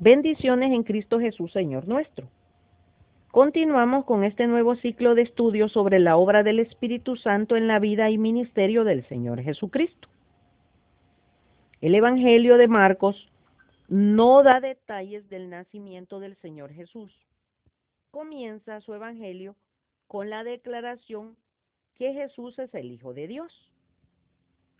Bendiciones 0.00 0.70
en 0.70 0.84
Cristo 0.84 1.18
Jesús, 1.18 1.50
Señor 1.52 1.88
nuestro. 1.88 2.28
Continuamos 3.32 4.04
con 4.04 4.22
este 4.22 4.46
nuevo 4.46 4.76
ciclo 4.76 5.16
de 5.16 5.22
estudios 5.22 5.72
sobre 5.72 5.98
la 5.98 6.16
obra 6.16 6.44
del 6.44 6.60
Espíritu 6.60 7.16
Santo 7.16 7.56
en 7.56 7.66
la 7.66 7.80
vida 7.80 8.08
y 8.08 8.16
ministerio 8.16 8.84
del 8.84 9.04
Señor 9.08 9.42
Jesucristo. 9.42 10.08
El 11.80 11.96
Evangelio 11.96 12.58
de 12.58 12.68
Marcos 12.68 13.28
no 13.88 14.44
da 14.44 14.60
detalles 14.60 15.28
del 15.30 15.50
nacimiento 15.50 16.20
del 16.20 16.36
Señor 16.36 16.72
Jesús. 16.72 17.12
Comienza 18.12 18.80
su 18.82 18.94
Evangelio 18.94 19.56
con 20.06 20.30
la 20.30 20.44
declaración 20.44 21.36
que 21.98 22.12
Jesús 22.12 22.56
es 22.60 22.72
el 22.72 22.92
Hijo 22.92 23.14
de 23.14 23.26
Dios. 23.26 23.52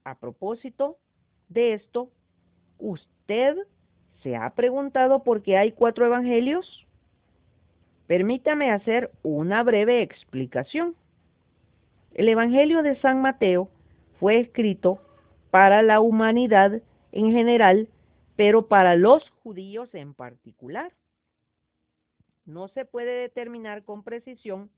A 0.04 0.14
propósito 0.14 0.96
de 1.48 1.74
esto, 1.74 2.08
usted 2.78 3.56
¿Se 4.28 4.36
ha 4.36 4.50
preguntado 4.50 5.22
por 5.22 5.40
qué 5.40 5.56
hay 5.56 5.72
cuatro 5.72 6.04
evangelios? 6.04 6.86
Permítame 8.06 8.70
hacer 8.70 9.10
una 9.22 9.62
breve 9.62 10.02
explicación. 10.02 10.94
El 12.12 12.28
Evangelio 12.28 12.82
de 12.82 13.00
San 13.00 13.22
Mateo 13.22 13.70
fue 14.20 14.38
escrito 14.38 15.00
para 15.50 15.80
la 15.80 16.00
humanidad 16.00 16.82
en 17.10 17.32
general, 17.32 17.88
pero 18.36 18.66
para 18.66 18.96
los 18.96 19.26
judíos 19.42 19.88
en 19.94 20.12
particular. 20.12 20.92
No 22.44 22.68
se 22.68 22.84
puede 22.84 23.22
determinar 23.22 23.82
con 23.82 24.02
precisión 24.02 24.68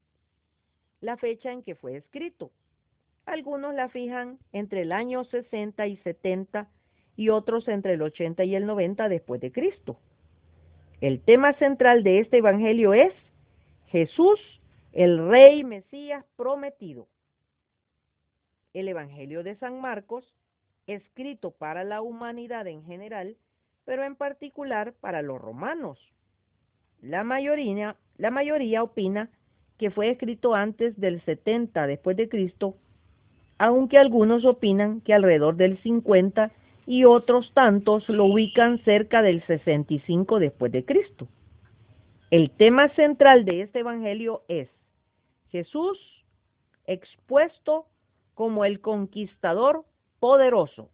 la 1.01 1.17
fecha 1.17 1.51
en 1.51 1.65
que 1.65 1.75
fue 1.75 1.97
escrito. 1.97 2.53
Algunos 3.27 3.75
la 3.75 3.89
fijan 3.89 4.39
entre 4.53 4.83
el 4.83 4.93
año 4.93 5.25
60 5.25 5.89
y 5.89 5.97
70 5.97 6.69
y 7.21 7.29
otros 7.29 7.69
entre 7.69 7.93
el 7.93 8.01
80 8.01 8.45
y 8.45 8.55
el 8.55 8.65
90 8.65 9.11
después 9.11 9.43
de 9.43 9.53
Cristo. 9.53 9.99
El 11.03 11.21
tema 11.21 11.53
central 11.59 12.03
de 12.03 12.21
este 12.21 12.39
Evangelio 12.39 12.95
es 12.95 13.13
Jesús, 13.89 14.41
el 14.95 15.29
Rey 15.29 15.63
Mesías 15.63 16.25
prometido. 16.37 17.09
El 18.73 18.89
Evangelio 18.89 19.43
de 19.43 19.55
San 19.57 19.83
Marcos, 19.83 20.25
escrito 20.87 21.51
para 21.51 21.85
la 21.85 22.01
humanidad 22.01 22.67
en 22.67 22.85
general, 22.85 23.37
pero 23.85 24.03
en 24.05 24.17
particular 24.17 24.95
para 24.95 25.21
los 25.21 25.39
romanos. 25.39 25.99
La 27.03 27.23
mayoría, 27.23 27.97
la 28.17 28.31
mayoría 28.31 28.83
opina 28.83 29.29
que 29.77 29.91
fue 29.91 30.09
escrito 30.09 30.55
antes 30.55 30.99
del 30.99 31.23
70 31.27 31.87
después 31.87 32.17
de 32.17 32.31
Cristo, 32.31 32.77
aunque 33.59 33.99
algunos 33.99 34.47
opinan 34.47 35.03
que 35.03 35.13
alrededor 35.13 35.57
del 35.57 35.77
50 35.83 36.51
y 36.91 37.05
otros 37.05 37.53
tantos 37.55 38.09
lo 38.09 38.25
ubican 38.25 38.83
cerca 38.83 39.23
del 39.23 39.47
65 39.47 40.41
después 40.41 40.73
de 40.73 40.85
Cristo. 40.85 41.29
El 42.33 42.51
tema 42.51 42.89
central 42.97 43.45
de 43.45 43.61
este 43.61 43.79
evangelio 43.79 44.43
es 44.49 44.69
Jesús 45.53 45.97
expuesto 46.89 47.87
como 48.35 48.65
el 48.65 48.81
conquistador 48.81 49.85
poderoso. 50.19 50.91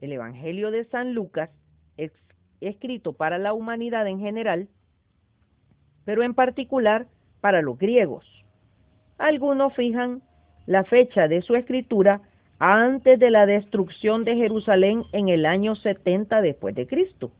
El 0.00 0.12
evangelio 0.12 0.70
de 0.70 0.84
San 0.84 1.14
Lucas 1.14 1.50
es 1.96 2.12
escrito 2.60 3.12
para 3.12 3.38
la 3.38 3.54
humanidad 3.54 4.06
en 4.06 4.20
general, 4.20 4.68
pero 6.04 6.22
en 6.22 6.32
particular 6.32 7.08
para 7.40 7.60
los 7.60 7.76
griegos. 7.76 8.24
Algunos 9.18 9.74
fijan 9.74 10.22
la 10.66 10.84
fecha 10.84 11.26
de 11.26 11.42
su 11.42 11.56
escritura 11.56 12.20
antes 12.60 13.18
de 13.18 13.30
la 13.30 13.46
destrucción 13.46 14.24
de 14.24 14.36
Jerusalén 14.36 15.04
en 15.12 15.30
el 15.30 15.46
año 15.46 15.74
70 15.74 16.42
después 16.42 16.74
de 16.74 16.86
Cristo. 16.86 17.32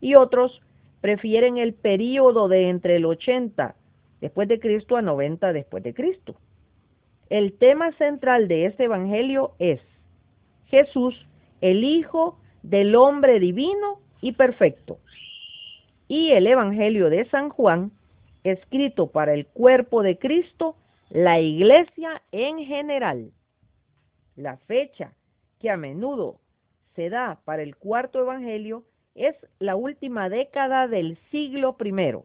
Y 0.00 0.14
otros 0.14 0.60
prefieren 1.00 1.56
el 1.56 1.72
período 1.72 2.46
de 2.46 2.68
entre 2.68 2.96
el 2.96 3.06
80 3.06 3.74
después 4.20 4.46
de 4.46 4.60
Cristo 4.60 4.96
a 4.96 5.02
90 5.02 5.54
después 5.54 5.82
de 5.82 5.94
Cristo. 5.94 6.36
El 7.30 7.54
tema 7.54 7.92
central 7.92 8.46
de 8.46 8.66
este 8.66 8.84
evangelio 8.84 9.52
es 9.58 9.80
Jesús, 10.66 11.14
el 11.62 11.82
Hijo 11.82 12.38
del 12.62 12.94
hombre 12.94 13.40
divino 13.40 14.00
y 14.20 14.32
perfecto. 14.32 14.98
Y 16.08 16.32
el 16.32 16.46
evangelio 16.46 17.08
de 17.08 17.24
San 17.30 17.48
Juan, 17.48 17.90
escrito 18.44 19.06
para 19.06 19.32
el 19.32 19.46
cuerpo 19.46 20.02
de 20.02 20.18
Cristo, 20.18 20.76
la 21.08 21.40
iglesia 21.40 22.22
en 22.32 22.58
general. 22.64 23.30
La 24.36 24.58
fecha 24.58 25.14
que 25.58 25.70
a 25.70 25.76
menudo 25.76 26.38
se 26.94 27.08
da 27.08 27.40
para 27.44 27.62
el 27.62 27.76
cuarto 27.76 28.20
evangelio 28.20 28.84
es 29.14 29.34
la 29.58 29.76
última 29.76 30.28
década 30.28 30.88
del 30.88 31.18
siglo 31.30 31.76
I, 31.82 32.18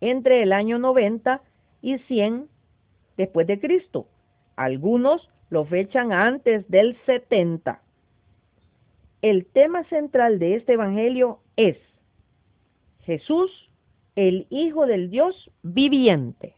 entre 0.00 0.42
el 0.42 0.52
año 0.52 0.78
90 0.78 1.42
y 1.82 1.98
100 1.98 2.48
después 3.16 3.46
de 3.48 3.58
Cristo. 3.58 4.06
Algunos 4.54 5.28
lo 5.50 5.64
fechan 5.64 6.12
antes 6.12 6.68
del 6.68 6.96
70. 7.06 7.82
El 9.22 9.46
tema 9.46 9.82
central 9.84 10.38
de 10.38 10.54
este 10.54 10.74
evangelio 10.74 11.40
es 11.56 11.76
Jesús, 13.02 13.50
el 14.14 14.46
Hijo 14.50 14.86
del 14.86 15.10
Dios 15.10 15.50
viviente. 15.62 16.54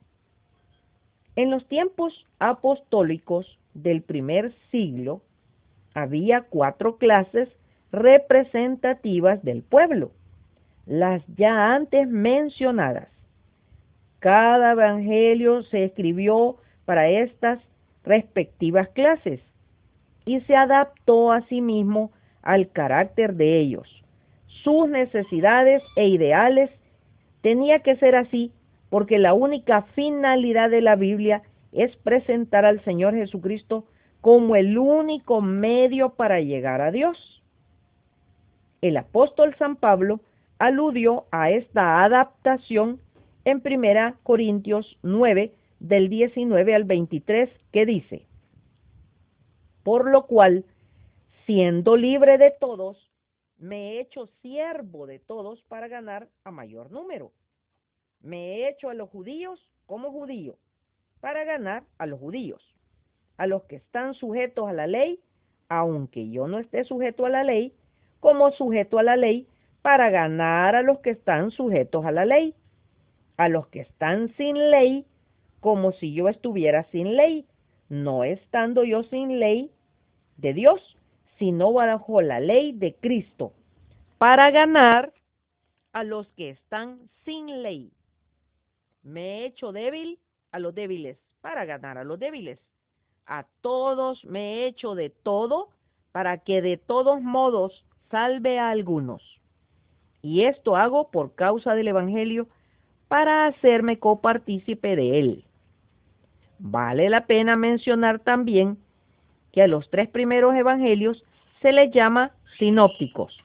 En 1.37 1.51
los 1.51 1.67
tiempos 1.69 2.27
apostólicos, 2.39 3.59
del 3.83 4.03
primer 4.03 4.53
siglo 4.71 5.23
había 5.95 6.43
cuatro 6.43 6.97
clases 6.97 7.49
representativas 7.93 9.43
del 9.43 9.63
pueblo, 9.63 10.11
las 10.87 11.23
ya 11.37 11.75
antes 11.75 12.09
mencionadas. 12.09 13.09
Cada 14.21 14.73
evangelio 14.73 15.63
se 15.65 15.85
escribió 15.85 16.57
para 16.85 17.09
estas 17.09 17.61
respectivas 18.05 18.89
clases 18.89 19.41
y 20.25 20.41
se 20.41 20.57
adaptó 20.57 21.33
a 21.33 21.43
sí 21.43 21.61
mismo 21.61 22.11
al 22.43 22.71
carácter 22.71 23.35
de 23.35 23.59
ellos. 23.59 23.89
Sus 24.63 24.89
necesidades 24.89 25.83
e 25.97 26.09
ideales 26.09 26.71
tenía 27.43 27.81
que 27.81 27.97
ser 27.97 28.17
así 28.17 28.53
porque 28.91 29.19
la 29.19 29.35
única 29.35 29.83
finalidad 29.95 30.71
de 30.71 30.81
la 30.81 30.97
Biblia 30.97 31.43
es 31.73 31.95
presentar 31.97 32.65
al 32.65 32.83
Señor 32.85 33.15
Jesucristo 33.15 33.85
como 34.21 34.57
el 34.57 34.79
único 34.79 35.41
medio 35.41 36.11
para 36.11 36.41
llegar 36.41 36.81
a 36.81 36.91
Dios. 36.91 37.43
El 38.81 38.97
apóstol 38.97 39.55
San 39.59 39.77
Pablo 39.77 40.21
aludió 40.59 41.27
a 41.31 41.51
esta 41.51 42.03
adaptación 42.05 43.01
en 43.45 43.63
1 43.65 44.17
Corintios 44.23 44.99
9, 45.03 45.53
del 45.81 46.09
19 46.09 46.75
al 46.75 46.85
23, 46.85 47.49
que 47.73 47.87
dice, 47.87 48.27
por 49.85 50.11
lo 50.11 50.27
cual, 50.27 50.65
siendo 51.47 51.97
libre 51.97 52.37
de 52.37 52.51
todos, 52.51 52.99
me 53.59 53.93
he 53.93 54.01
hecho 54.01 54.27
siervo 54.43 55.07
de 55.07 55.19
todos 55.21 55.63
para 55.63 55.89
ganar 55.89 56.29
a 56.45 56.51
mayor 56.51 56.91
número. 56.91 57.33
Me 58.21 58.57
he 58.57 58.69
hecho 58.69 58.91
a 58.91 58.95
los 58.95 59.09
judíos 59.09 59.61
como 59.87 60.11
judío 60.11 60.59
para 61.21 61.45
ganar 61.45 61.85
a 61.99 62.07
los 62.07 62.21
judíos, 62.21 62.63
a 63.37 63.47
los 63.47 63.63
que 63.65 63.77
están 63.77 64.15
sujetos 64.15 64.69
a 64.69 64.73
la 64.73 64.87
ley, 64.87 65.21
aunque 65.69 66.31
yo 66.31 66.49
no 66.49 66.59
esté 66.59 66.85
sujeto 66.85 67.27
a 67.27 67.31
la 67.31 67.45
ley, 67.45 67.73
como 68.21 68.51
sujeto 68.53 68.99
a 68.99 69.03
la 69.03 69.17
ley, 69.17 69.47
para 69.83 70.11
ganar 70.11 70.75
a 70.75 70.83
los 70.83 70.99
que 71.01 71.11
están 71.11 71.51
sujetos 71.51 72.05
a 72.05 72.13
la 72.13 72.25
ley, 72.25 72.55
a 73.37 73.49
los 73.49 73.69
que 73.69 73.81
están 73.81 74.35
sin 74.37 74.71
ley, 74.71 75.07
como 75.61 75.93
si 75.93 76.13
yo 76.13 76.29
estuviera 76.29 76.85
sin 76.91 77.17
ley, 77.17 77.47
no 77.89 78.25
estando 78.25 78.85
yo 78.85 79.03
sin 79.05 79.39
ley 79.39 79.71
de 80.37 80.53
Dios, 80.53 80.81
sino 81.39 81.73
bajo 81.73 82.21
la 82.21 82.41
ley 82.41 82.73
de 82.73 82.95
Cristo, 82.95 83.53
para 84.19 84.51
ganar 84.51 85.13
a 85.93 86.05
los 86.05 86.27
que 86.31 86.51
están 86.51 86.99
sin 87.25 87.63
ley. 87.63 87.93
Me 89.03 89.41
he 89.43 89.47
hecho 89.47 89.73
débil 89.73 90.19
los 90.59 90.75
débiles 90.75 91.19
para 91.41 91.65
ganar 91.65 91.99
a 91.99 92.05
los 92.05 92.19
débiles. 92.19 92.59
A 93.27 93.45
todos 93.61 94.25
me 94.25 94.55
he 94.55 94.67
hecho 94.67 94.95
de 94.95 95.11
todo 95.11 95.69
para 96.13 96.39
que 96.39 96.63
de 96.63 96.77
todos 96.77 97.21
modos 97.21 97.85
salve 98.11 98.59
a 98.59 98.71
algunos. 98.71 99.23
Y 100.23 100.45
esto 100.45 100.77
hago 100.77 101.11
por 101.11 101.35
causa 101.35 101.75
del 101.75 101.89
Evangelio 101.89 102.49
para 103.09 103.47
hacerme 103.47 103.99
copartícipe 103.99 104.97
de 104.97 105.19
él. 105.19 105.45
Vale 106.59 107.09
la 107.09 107.27
pena 107.27 107.57
mencionar 107.57 108.19
también 108.19 108.79
que 109.53 109.63
a 109.63 109.69
los 109.69 109.89
tres 109.91 110.09
primeros 110.09 110.55
evangelios 110.55 111.25
se 111.63 111.73
les 111.73 111.93
llama 111.93 112.33
sinópticos, 112.59 113.39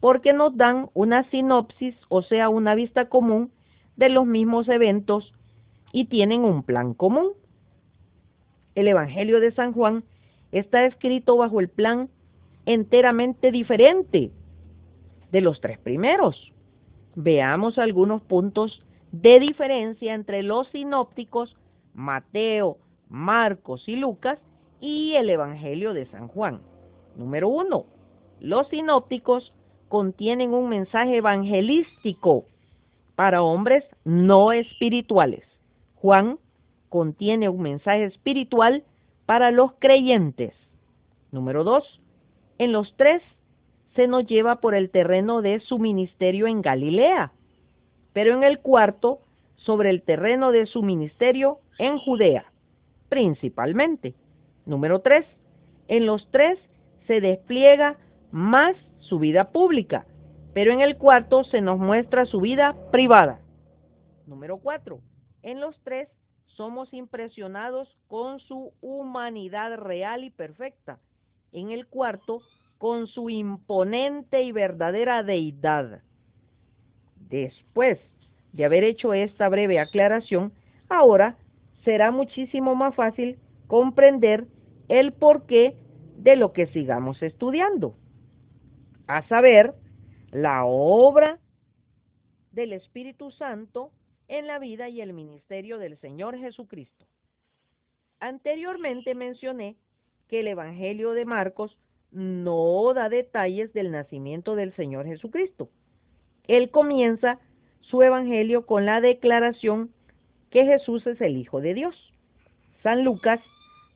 porque 0.00 0.32
nos 0.32 0.56
dan 0.56 0.90
una 0.92 1.24
sinopsis, 1.30 1.94
o 2.08 2.22
sea, 2.22 2.48
una 2.48 2.74
vista 2.74 3.08
común 3.08 3.52
de 3.96 4.08
los 4.08 4.26
mismos 4.26 4.68
eventos 4.68 5.32
y 5.96 6.04
tienen 6.04 6.44
un 6.44 6.62
plan 6.62 6.92
común. 6.92 7.28
El 8.74 8.86
Evangelio 8.86 9.40
de 9.40 9.50
San 9.52 9.72
Juan 9.72 10.04
está 10.52 10.84
escrito 10.84 11.38
bajo 11.38 11.58
el 11.58 11.70
plan 11.70 12.10
enteramente 12.66 13.50
diferente. 13.50 14.30
de 15.32 15.40
los 15.40 15.60
tres 15.62 15.78
primeros. 15.78 16.52
Veamos 17.14 17.78
algunos 17.78 18.20
puntos 18.22 18.82
de 19.10 19.40
diferencia 19.40 20.14
entre 20.14 20.42
los 20.42 20.68
sinópticos 20.68 21.56
Mateo, 21.94 22.76
Marcos 23.08 23.88
y 23.88 23.96
Lucas 23.96 24.38
y 24.80 25.14
el 25.14 25.30
Evangelio 25.30 25.94
de 25.94 26.04
San 26.06 26.28
Juan. 26.28 26.60
Número 27.16 27.48
uno, 27.48 27.86
los 28.40 28.68
sinópticos 28.68 29.54
contienen 29.88 30.52
un 30.52 30.68
mensaje 30.68 31.16
evangelístico 31.16 32.44
para 33.14 33.42
hombres 33.42 33.82
no 34.04 34.52
espirituales. 34.52 35.55
Juan 35.96 36.38
contiene 36.88 37.48
un 37.48 37.62
mensaje 37.62 38.04
espiritual 38.04 38.84
para 39.26 39.50
los 39.50 39.72
creyentes. 39.78 40.54
Número 41.32 41.64
dos, 41.64 42.00
en 42.58 42.72
los 42.72 42.94
tres 42.96 43.22
se 43.94 44.06
nos 44.06 44.26
lleva 44.26 44.56
por 44.56 44.74
el 44.74 44.90
terreno 44.90 45.42
de 45.42 45.60
su 45.60 45.78
ministerio 45.78 46.46
en 46.46 46.62
Galilea, 46.62 47.32
pero 48.12 48.34
en 48.34 48.44
el 48.44 48.60
cuarto 48.60 49.20
sobre 49.56 49.90
el 49.90 50.02
terreno 50.02 50.52
de 50.52 50.66
su 50.66 50.82
ministerio 50.82 51.58
en 51.78 51.98
Judea, 51.98 52.44
principalmente. 53.08 54.14
Número 54.64 55.00
tres, 55.00 55.26
en 55.88 56.06
los 56.06 56.26
tres 56.30 56.58
se 57.06 57.20
despliega 57.20 57.96
más 58.30 58.76
su 59.00 59.18
vida 59.18 59.50
pública, 59.50 60.06
pero 60.52 60.72
en 60.72 60.80
el 60.80 60.96
cuarto 60.96 61.44
se 61.44 61.60
nos 61.60 61.78
muestra 61.78 62.26
su 62.26 62.40
vida 62.40 62.76
privada. 62.90 63.40
Número 64.26 64.58
cuatro, 64.58 65.00
en 65.42 65.60
los 65.60 65.76
tres 65.82 66.08
somos 66.56 66.92
impresionados 66.92 67.88
con 68.08 68.40
su 68.40 68.72
humanidad 68.80 69.76
real 69.76 70.24
y 70.24 70.30
perfecta. 70.30 70.98
En 71.52 71.70
el 71.70 71.86
cuarto, 71.86 72.42
con 72.78 73.06
su 73.06 73.30
imponente 73.30 74.42
y 74.42 74.52
verdadera 74.52 75.22
deidad. 75.22 76.02
Después 77.28 77.98
de 78.52 78.64
haber 78.64 78.84
hecho 78.84 79.12
esta 79.14 79.48
breve 79.48 79.78
aclaración, 79.78 80.52
ahora 80.88 81.36
será 81.84 82.10
muchísimo 82.10 82.74
más 82.74 82.94
fácil 82.94 83.38
comprender 83.66 84.46
el 84.88 85.12
porqué 85.12 85.76
de 86.16 86.36
lo 86.36 86.52
que 86.52 86.66
sigamos 86.68 87.22
estudiando, 87.22 87.94
a 89.06 89.26
saber, 89.28 89.74
la 90.32 90.64
obra 90.64 91.38
del 92.52 92.72
Espíritu 92.72 93.30
Santo 93.30 93.90
en 94.28 94.46
la 94.46 94.58
vida 94.58 94.88
y 94.88 95.00
el 95.00 95.12
ministerio 95.12 95.78
del 95.78 95.98
Señor 95.98 96.38
Jesucristo. 96.38 97.04
Anteriormente 98.20 99.14
mencioné 99.14 99.76
que 100.28 100.40
el 100.40 100.48
Evangelio 100.48 101.12
de 101.12 101.24
Marcos 101.24 101.76
no 102.10 102.92
da 102.94 103.08
detalles 103.08 103.72
del 103.72 103.90
nacimiento 103.90 104.56
del 104.56 104.74
Señor 104.74 105.06
Jesucristo. 105.06 105.68
Él 106.44 106.70
comienza 106.70 107.38
su 107.82 108.02
Evangelio 108.02 108.66
con 108.66 108.86
la 108.86 109.00
declaración 109.00 109.92
que 110.50 110.64
Jesús 110.64 111.06
es 111.06 111.20
el 111.20 111.36
Hijo 111.36 111.60
de 111.60 111.74
Dios. 111.74 111.94
San 112.82 113.04
Lucas 113.04 113.40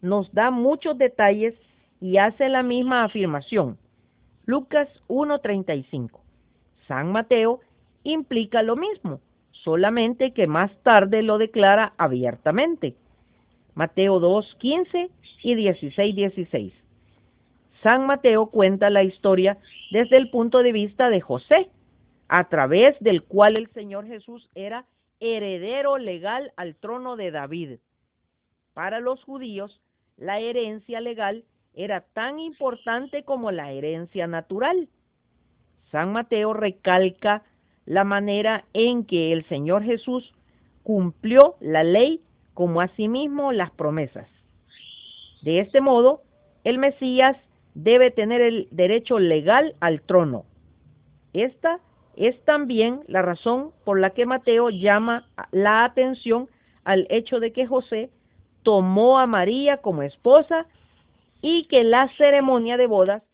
nos 0.02 0.32
da 0.32 0.50
muchos 0.50 0.98
detalles 0.98 1.54
y 2.00 2.18
hace 2.18 2.48
la 2.48 2.62
misma 2.62 3.04
afirmación. 3.04 3.78
Lucas 4.46 4.88
1.35. 5.08 6.20
San 6.86 7.12
Mateo 7.12 7.60
implica 8.02 8.62
lo 8.62 8.76
mismo 8.76 9.20
solamente 9.64 10.32
que 10.32 10.46
más 10.46 10.70
tarde 10.82 11.22
lo 11.22 11.38
declara 11.38 11.92
abiertamente. 11.98 12.94
Mateo 13.74 14.20
2, 14.20 14.56
15 14.58 15.10
y 15.42 15.54
16, 15.54 16.14
16. 16.14 16.72
San 17.82 18.06
Mateo 18.06 18.46
cuenta 18.46 18.90
la 18.90 19.02
historia 19.02 19.58
desde 19.90 20.16
el 20.16 20.30
punto 20.30 20.62
de 20.62 20.72
vista 20.72 21.08
de 21.08 21.20
José, 21.20 21.70
a 22.28 22.48
través 22.48 22.98
del 23.00 23.22
cual 23.22 23.56
el 23.56 23.68
Señor 23.70 24.06
Jesús 24.06 24.48
era 24.54 24.84
heredero 25.18 25.98
legal 25.98 26.52
al 26.56 26.74
trono 26.76 27.16
de 27.16 27.30
David. 27.30 27.78
Para 28.74 29.00
los 29.00 29.22
judíos, 29.24 29.80
la 30.16 30.40
herencia 30.40 31.00
legal 31.00 31.44
era 31.74 32.00
tan 32.00 32.38
importante 32.38 33.24
como 33.24 33.50
la 33.50 33.72
herencia 33.72 34.26
natural. 34.26 34.88
San 35.90 36.12
Mateo 36.12 36.52
recalca 36.52 37.42
la 37.90 38.04
manera 38.04 38.66
en 38.72 39.04
que 39.04 39.32
el 39.32 39.44
Señor 39.48 39.82
Jesús 39.82 40.32
cumplió 40.84 41.56
la 41.58 41.82
ley 41.82 42.20
como 42.54 42.80
asimismo 42.80 43.50
las 43.50 43.72
promesas. 43.72 44.28
De 45.42 45.58
este 45.58 45.80
modo, 45.80 46.22
el 46.62 46.78
Mesías 46.78 47.36
debe 47.74 48.12
tener 48.12 48.42
el 48.42 48.68
derecho 48.70 49.18
legal 49.18 49.74
al 49.80 50.02
trono. 50.02 50.44
Esta 51.32 51.80
es 52.14 52.40
también 52.44 53.00
la 53.08 53.22
razón 53.22 53.72
por 53.84 53.98
la 53.98 54.10
que 54.10 54.24
Mateo 54.24 54.70
llama 54.70 55.28
la 55.50 55.82
atención 55.82 56.48
al 56.84 57.08
hecho 57.10 57.40
de 57.40 57.52
que 57.52 57.66
José 57.66 58.08
tomó 58.62 59.18
a 59.18 59.26
María 59.26 59.78
como 59.78 60.04
esposa 60.04 60.68
y 61.42 61.64
que 61.64 61.82
la 61.82 62.06
ceremonia 62.16 62.76
de 62.76 62.86
bodas 62.86 63.24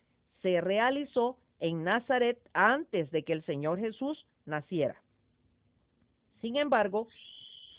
se 0.41 0.61
realizó 0.61 1.37
en 1.59 1.83
Nazaret 1.83 2.39
antes 2.53 3.11
de 3.11 3.21
que 3.21 3.33
el 3.33 3.43
Señor 3.43 3.77
Jesús 3.77 4.25
naciera. 4.47 4.95
Sin 6.41 6.57
embargo, 6.57 7.07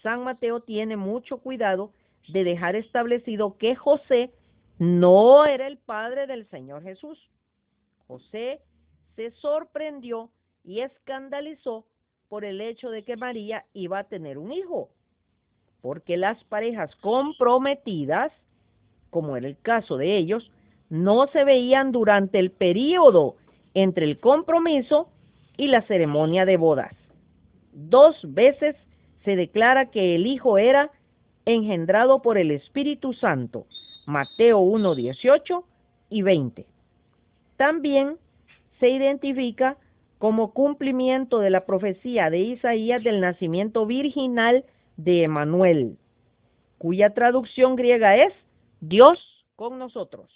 San 0.02 0.24
Mateo 0.24 0.60
tiene 0.60 0.96
mucho 0.96 1.38
cuidado 1.38 1.92
de 2.28 2.44
dejar 2.44 2.76
establecido 2.76 3.56
que 3.56 3.74
José 3.74 4.30
no 4.78 5.44
era 5.44 5.66
el 5.66 5.78
padre 5.78 6.26
del 6.26 6.48
Señor 6.48 6.82
Jesús. 6.82 7.18
José 8.06 8.60
se 9.16 9.30
sorprendió 9.32 10.30
y 10.64 10.80
escandalizó 10.80 11.84
por 12.28 12.44
el 12.44 12.60
hecho 12.60 12.90
de 12.90 13.02
que 13.02 13.16
María 13.16 13.64
iba 13.72 13.98
a 14.00 14.04
tener 14.04 14.38
un 14.38 14.52
hijo, 14.52 14.90
porque 15.80 16.16
las 16.16 16.42
parejas 16.44 16.94
comprometidas, 16.96 18.32
como 19.10 19.36
era 19.36 19.46
el 19.46 19.58
caso 19.58 19.96
de 19.96 20.16
ellos, 20.16 20.50
no 20.90 21.26
se 21.28 21.44
veían 21.44 21.92
durante 21.92 22.38
el 22.38 22.50
periodo 22.50 23.36
entre 23.74 24.04
el 24.04 24.20
compromiso 24.20 25.08
y 25.58 25.66
la 25.66 25.82
ceremonia 25.82 26.46
de 26.46 26.56
bodas. 26.56 26.94
Dos 27.72 28.16
veces 28.22 28.76
se 29.24 29.36
declara 29.36 29.90
que 29.90 30.14
el 30.14 30.26
Hijo 30.26 30.56
era 30.56 30.90
engendrado 31.44 32.22
por 32.22 32.38
el 32.38 32.50
Espíritu 32.50 33.12
Santo, 33.12 33.66
Mateo 34.06 34.60
1, 34.60 34.94
18 34.94 35.64
y 36.08 36.22
20. 36.22 36.66
También 37.58 38.16
se 38.80 38.88
identifica 38.88 39.76
como 40.18 40.52
cumplimiento 40.52 41.40
de 41.40 41.50
la 41.50 41.66
profecía 41.66 42.30
de 42.30 42.38
Isaías 42.38 43.02
del 43.04 43.20
nacimiento 43.20 43.84
virginal 43.84 44.64
de 44.96 45.24
Emanuel, 45.24 45.98
cuya 46.78 47.10
traducción 47.10 47.76
griega 47.76 48.16
es 48.16 48.32
Dios 48.80 49.18
con 49.56 49.78
nosotros. 49.78 50.30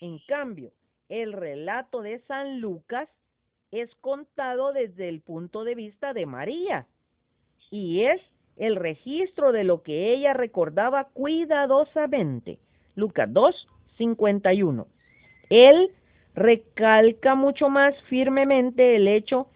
En 0.00 0.18
cambio, 0.28 0.72
el 1.08 1.32
relato 1.32 2.02
de 2.02 2.20
San 2.20 2.60
Lucas 2.60 3.08
es 3.70 3.94
contado 3.96 4.72
desde 4.72 5.08
el 5.08 5.20
punto 5.20 5.64
de 5.64 5.74
vista 5.74 6.12
de 6.12 6.26
María 6.26 6.86
y 7.70 8.02
es 8.02 8.20
el 8.56 8.76
registro 8.76 9.52
de 9.52 9.64
lo 9.64 9.82
que 9.82 10.12
ella 10.12 10.34
recordaba 10.34 11.04
cuidadosamente. 11.04 12.58
Lucas 12.94 13.32
2, 13.32 13.68
51. 13.96 14.86
Él 15.50 15.92
recalca 16.34 17.34
mucho 17.34 17.68
más 17.68 17.94
firmemente 18.04 18.96
el 18.96 19.08
hecho 19.08 19.46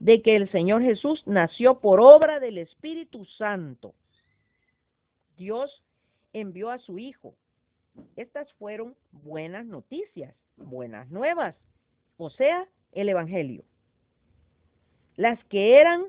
de 0.00 0.20
que 0.22 0.36
el 0.36 0.50
Señor 0.50 0.82
Jesús 0.82 1.22
nació 1.26 1.78
por 1.78 2.00
obra 2.00 2.40
del 2.40 2.58
Espíritu 2.58 3.24
Santo. 3.38 3.94
Dios 5.36 5.82
envió 6.32 6.70
a 6.70 6.78
su 6.78 6.98
Hijo. 6.98 7.34
Estas 8.16 8.52
fueron 8.54 8.96
buenas 9.10 9.66
noticias, 9.66 10.34
buenas 10.56 11.10
nuevas, 11.10 11.54
o 12.16 12.30
sea, 12.30 12.66
el 12.92 13.08
Evangelio. 13.08 13.64
Las 15.16 15.42
que 15.44 15.78
eran 15.78 16.04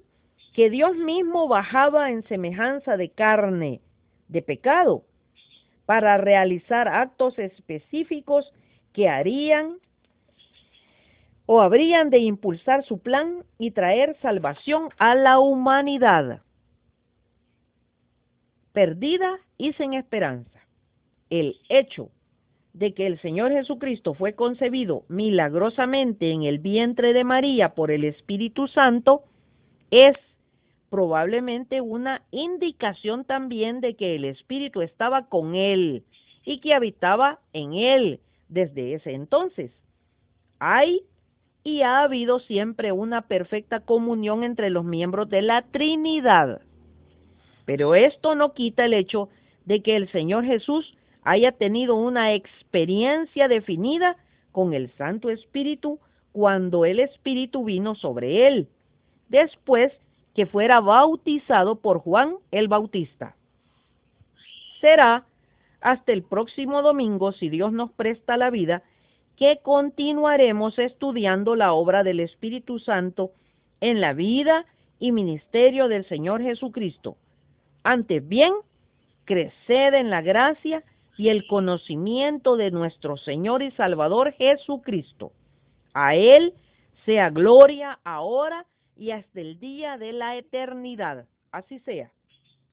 que 0.54 0.70
Dios 0.70 0.96
mismo 0.96 1.48
bajaba 1.48 2.12
en 2.12 2.24
semejanza 2.28 2.96
de 2.96 3.10
carne, 3.10 3.82
de 4.28 4.42
pecado, 4.42 5.04
para 5.86 6.18
realizar 6.18 6.88
actos 6.88 7.38
específicos 7.40 8.54
que 8.94 9.10
harían 9.10 9.78
o 11.46 11.62
habrían 11.62 12.10
de 12.10 12.20
impulsar 12.20 12.86
su 12.86 13.00
plan 13.00 13.44
y 13.58 13.72
traer 13.72 14.18
salvación 14.22 14.90
a 14.98 15.16
la 15.16 15.40
humanidad, 15.40 16.42
perdida 18.72 19.40
y 19.58 19.74
sin 19.74 19.94
esperanza. 19.94 20.62
El 21.30 21.60
hecho 21.68 22.10
de 22.74 22.94
que 22.94 23.06
el 23.06 23.20
Señor 23.22 23.52
Jesucristo 23.52 24.14
fue 24.14 24.34
concebido 24.34 25.04
milagrosamente 25.08 26.32
en 26.32 26.44
el 26.44 26.60
vientre 26.60 27.14
de 27.14 27.24
María 27.24 27.76
por 27.76 27.92
el 27.92 28.04
Espíritu 28.04 28.68
Santo 28.68 29.24
es 29.92 30.16
probablemente 30.90 31.82
una 31.82 32.24
indicación 32.32 33.26
también 33.26 33.80
de 33.80 33.96
que 33.96 34.16
el 34.16 34.26
Espíritu 34.26 34.82
estaba 34.82 35.28
con 35.28 35.56
él 35.56 36.04
y 36.46 36.60
que 36.60 36.74
habitaba 36.74 37.40
en 37.54 37.74
él 37.74 38.20
desde 38.50 38.96
ese 38.96 39.14
entonces. 39.14 39.72
Hay 40.60 41.04
y 41.64 41.82
ha 41.82 42.02
habido 42.02 42.40
siempre 42.40 42.92
una 42.92 43.22
perfecta 43.22 43.80
comunión 43.80 44.44
entre 44.44 44.70
los 44.70 44.84
miembros 44.84 45.30
de 45.30 45.42
la 45.42 45.62
Trinidad. 45.62 46.62
Pero 47.66 47.96
esto 47.96 48.36
no 48.36 48.54
quita 48.54 48.86
el 48.86 48.94
hecho 48.94 49.30
de 49.66 49.82
que 49.82 49.96
el 49.96 50.12
Señor 50.12 50.44
Jesús 50.44 50.96
haya 51.24 51.52
tenido 51.52 51.96
una 51.96 52.34
experiencia 52.34 53.48
definida 53.48 54.18
con 54.52 54.74
el 54.74 54.92
Santo 54.98 55.30
Espíritu 55.30 56.00
cuando 56.32 56.86
el 56.86 57.00
Espíritu 57.00 57.64
vino 57.64 57.96
sobre 57.96 58.48
él, 58.48 58.68
después 59.30 59.92
que 60.36 60.46
fuera 60.46 60.80
bautizado 60.80 61.76
por 61.76 62.00
Juan 62.00 62.36
el 62.52 62.68
Bautista. 62.68 63.36
Será 64.82 65.26
hasta 65.82 66.12
el 66.12 66.24
próximo 66.24 66.82
domingo, 66.82 67.32
si 67.34 67.50
Dios 67.50 67.72
nos 67.72 67.92
presta 67.92 68.38
la 68.38 68.50
vida, 68.50 68.84
que 69.38 69.60
continuaremos 69.62 70.78
estudiando 70.80 71.56
la 71.56 71.74
obra 71.74 72.04
del 72.04 72.20
Espíritu 72.20 72.80
Santo 72.80 73.32
en 73.82 74.02
la 74.02 74.14
vida 74.14 74.66
y 75.00 75.12
ministerio 75.12 75.88
del 75.88 76.08
Señor 76.08 76.42
Jesucristo. 76.42 77.18
Antes 77.84 78.28
bien, 78.28 78.54
creced 79.26 79.94
en 79.94 80.10
la 80.10 80.22
gracia 80.22 80.84
y 81.18 81.30
el 81.30 81.46
conocimiento 81.48 82.58
de 82.58 82.72
nuestro 82.72 83.18
Señor 83.18 83.62
y 83.62 83.72
Salvador 83.72 84.34
Jesucristo. 84.34 85.32
A 85.94 86.16
Él 86.16 86.54
sea 87.06 87.30
gloria 87.30 88.00
ahora 88.04 88.66
y 88.98 89.12
hasta 89.12 89.42
el 89.42 89.60
día 89.60 89.98
de 89.98 90.14
la 90.14 90.38
eternidad. 90.38 91.26
Así 91.52 91.80
sea. 91.80 92.12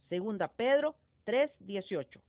Segunda 0.09 0.49
Pedro 0.49 0.95
3:18. 1.25 2.21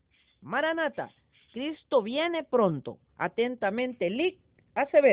Maranata, 0.41 1.11
Cristo 1.53 2.01
viene 2.01 2.43
pronto. 2.43 2.97
Atentamente, 3.17 4.09
Lic 4.09 4.39
Acevedo. 4.75 5.01